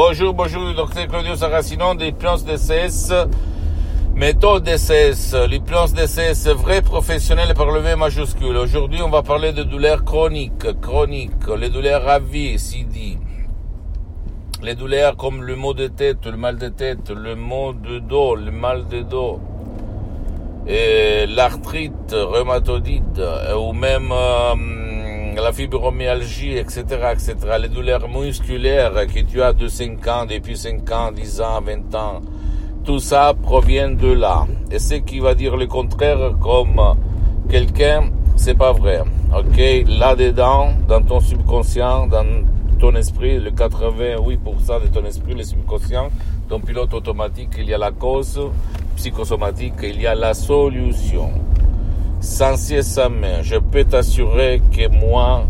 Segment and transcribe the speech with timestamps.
[0.00, 3.12] Bonjour, bonjour, docteur Claudio Saracino d'hypnose DCS,
[4.14, 8.56] méthode DCS, l'hypnose DCS vrai professionnel par le V majuscule.
[8.58, 13.18] Aujourd'hui, on va parler de douleurs chroniques, chroniques, les douleurs à vie, CD.
[14.62, 18.36] Les douleurs comme le maux de tête, le mal de tête, le maux de dos,
[18.36, 19.40] le mal de dos,
[20.68, 23.20] et l'arthrite rhumatodite,
[23.58, 24.87] ou même euh,
[25.40, 30.90] la fibromyalgie, etc., etc., les douleurs musculaires que tu as de 5 ans, depuis 5
[30.90, 32.20] ans, 10 ans, 20 ans,
[32.84, 34.46] tout ça provient de là.
[34.70, 36.80] Et ce qui va dire le contraire comme
[37.50, 39.02] quelqu'un, c'est pas vrai.
[39.36, 42.26] Ok, là-dedans, dans ton subconscient, dans
[42.80, 46.08] ton esprit, le 88% de ton esprit, le subconscient,
[46.48, 48.40] ton pilote automatique, il y a la cause
[48.96, 51.30] psychosomatique, il y a la solution.
[52.38, 55.44] Sa main, je peux t'assurer que moi,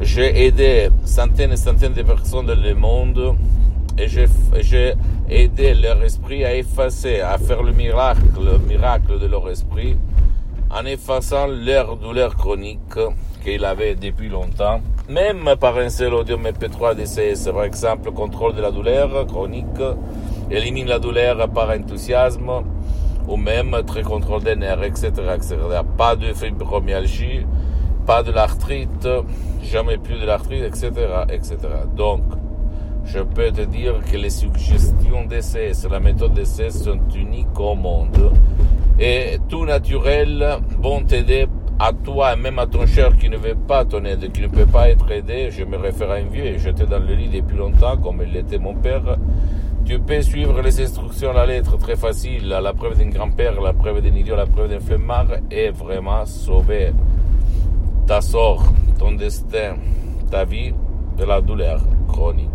[0.00, 3.34] j'ai aidé centaines et centaines de personnes dans le monde
[3.98, 4.94] et j'ai
[5.28, 9.96] aidé leur esprit à effacer, à faire le miracle, le miracle de leur esprit
[10.70, 13.00] en effaçant leur douleur chronique
[13.42, 18.62] qu'il avait depuis longtemps, même par un seul audio MP3 DCS, par exemple, contrôle de
[18.62, 19.66] la douleur chronique,
[20.52, 22.62] élimine la douleur par enthousiasme,
[23.28, 25.12] ou même très contrôle des nerfs, etc..
[25.96, 27.46] Pas de fibromyalgie,
[28.06, 29.08] pas de l'arthrite,
[29.62, 30.90] jamais plus de l'arthrite, etc.,
[31.30, 31.56] etc.
[31.96, 32.22] Donc,
[33.04, 38.32] je peux te dire que les suggestions DCS, la méthode DCS sont uniques au monde.
[39.00, 41.46] Et tout naturel vont t'aider
[41.78, 44.66] à toi, même à ton cher qui ne veut pas ton aide, qui ne peut
[44.66, 45.50] pas être aidé.
[45.50, 48.58] Je me réfère à un vieux et j'étais dans le lit depuis longtemps, comme l'était
[48.58, 49.16] mon père.
[49.84, 53.72] Tu peux suivre les instructions à la lettre très facile, la preuve d'un grand-père, la
[53.72, 56.92] preuve d'un idiot, la preuve d'un flemmard, et vraiment sauver
[58.06, 58.64] ta sort,
[58.98, 59.74] ton destin,
[60.30, 60.72] ta vie
[61.18, 62.48] de la douleur chronique.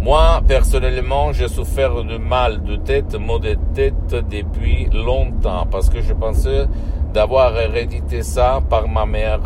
[0.00, 6.00] Moi, personnellement, j'ai souffert de mal de tête, maux de tête depuis longtemps parce que
[6.00, 6.66] je pensais
[7.12, 9.40] d'avoir hérédité ça par ma mère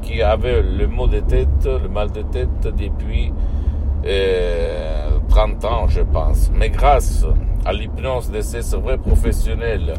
[0.00, 3.32] qui avait le maux de tête, le mal de tête depuis
[4.06, 5.03] euh,
[5.34, 6.48] 30 ans, je pense.
[6.54, 7.26] Mais grâce
[7.64, 9.94] à l'hypnose de ces vrais professionnels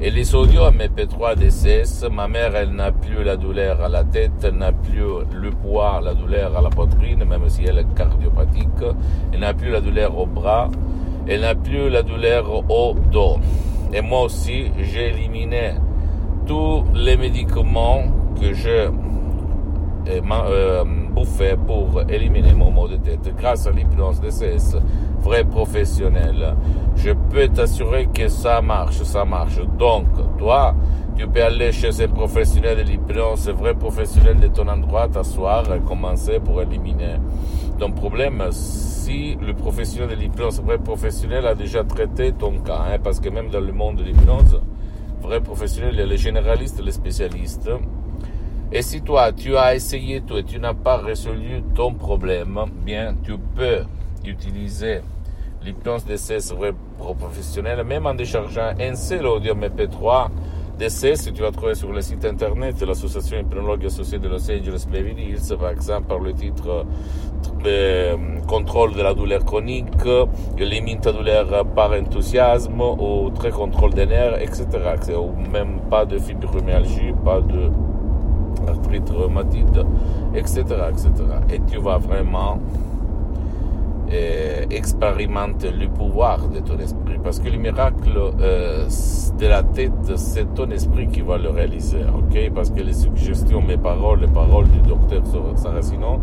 [0.00, 4.44] et les audios MP3 DCS, ma mère, elle n'a plus la douleur à la tête,
[4.44, 5.02] elle n'a plus
[5.32, 8.84] le poids, la douleur à la poitrine, même si elle est cardiopathique,
[9.32, 10.70] elle n'a plus la douleur au bras,
[11.26, 13.38] elle n'a plus la douleur au dos.
[13.92, 15.72] Et moi aussi, j'ai éliminé
[16.46, 18.04] tous les médicaments
[18.40, 18.88] que je
[20.08, 24.76] euh, bouffais pour éliminer mon maux de tête grâce à l'hypnose DCS
[25.26, 26.54] vrai professionnel.
[26.96, 29.60] Je peux t'assurer que ça marche, ça marche.
[29.78, 30.06] Donc,
[30.38, 30.74] toi,
[31.16, 35.80] tu peux aller chez un professionnel de l'hypnose, vrai professionnel de ton endroit, t'asseoir et
[35.80, 37.16] commencer pour éliminer
[37.78, 38.42] ton problème.
[38.52, 43.28] Si le professionnel de l'hypnose, vrai professionnel, a déjà traité ton cas, hein, parce que
[43.28, 44.60] même dans le monde de l'hypnose,
[45.22, 47.70] vrai professionnel, il y a les généralistes, les spécialistes.
[48.72, 53.14] Et si toi, tu as essayé tout et tu n'as pas résolu ton problème, bien,
[53.22, 53.84] tu peux
[54.24, 55.02] utiliser
[55.62, 60.28] l'hypnose DCS vrai professionnel, même en déchargeant un seul audio MP3
[60.78, 64.86] DCS tu vas trouver sur le site internet de l'association hypnologue associée de Los Angeles
[64.90, 66.84] Beverly Hills, par exemple, par le titre
[67.64, 68.16] euh,
[68.46, 69.86] Contrôle de la douleur chronique,
[70.58, 74.66] élimine ta douleur par enthousiasme, ou très contrôle des nerfs, etc.,
[75.16, 77.70] Ou même pas de fibromyalgie, pas de
[78.66, 79.66] arthrite rhumatique,
[80.34, 81.10] etc., etc.
[81.50, 82.58] Et tu vas vraiment
[84.70, 87.18] expérimente le pouvoir de ton esprit.
[87.22, 88.86] Parce que le miracle euh,
[89.38, 92.00] de la tête, c'est ton esprit qui va le réaliser.
[92.54, 95.22] Parce que les suggestions, mes paroles, les paroles du docteur
[95.56, 96.20] Saracino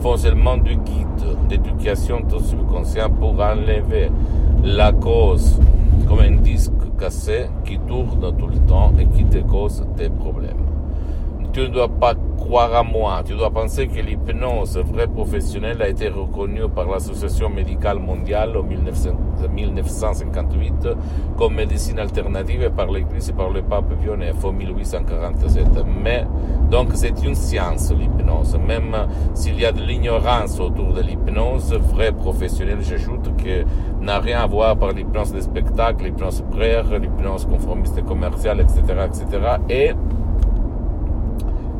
[0.00, 4.10] font seulement du guide d'éducation de ton subconscient pour enlever
[4.64, 5.60] la cause
[6.08, 10.79] comme un disque cassé qui tourne tout le temps et qui te cause des problèmes.
[11.52, 13.22] Tu ne dois pas croire à moi.
[13.24, 18.62] Tu dois penser que l'hypnose vrai professionnelle a été reconnue par l'Association médicale mondiale en
[18.62, 20.88] 1958
[21.36, 24.18] comme médecine alternative par l'Église et par le pape Pie en
[24.52, 25.66] 1847.
[26.02, 26.24] Mais,
[26.70, 28.56] donc, c'est une science, l'hypnose.
[28.64, 28.96] Même
[29.34, 33.64] s'il y a de l'ignorance autour de l'hypnose, vrai professionnelle, j'ajoute que
[34.00, 39.56] n'a rien à voir par l'hypnose des spectacles, l'hypnose praire, l'hypnose conformiste commerciale, etc., etc.
[39.68, 39.94] Et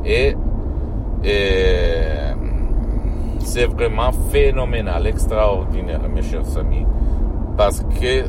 [0.04, 0.36] et,
[3.38, 6.86] c'est vraiment phénoménal, extraordinaire, mes chers amis,
[7.56, 8.24] parce que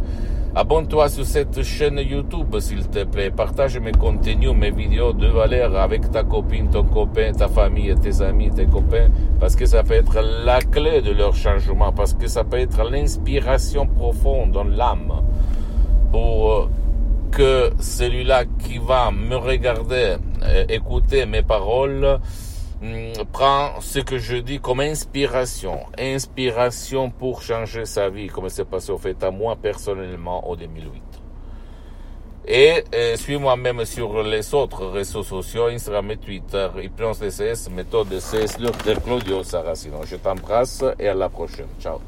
[0.54, 3.32] Abonne-toi sur cette chaîne YouTube, s'il te plaît.
[3.32, 8.22] Partage mes contenus, mes vidéos de valeur avec ta copine, ton copain, ta famille, tes
[8.22, 9.08] amis, tes copains,
[9.40, 12.88] parce que ça peut être la clé de leur changement, parce que ça peut être
[12.88, 15.24] l'inspiration profonde dans l'âme
[16.12, 16.70] pour
[17.32, 22.20] que celui-là qui va me regarder, euh, écouter mes paroles,
[23.32, 28.92] prend ce que je dis comme inspiration, inspiration pour changer sa vie, comme c'est passé
[28.92, 31.02] au fait à moi personnellement au 2008.
[32.46, 38.10] Et, euh, suis-moi même sur les autres réseaux sociaux, Instagram et Twitter, Hypnose DCS, méthode
[38.10, 40.02] DCS, le Claudio Saracino.
[40.06, 41.68] Je t'embrasse et à la prochaine.
[41.80, 42.00] Ciao.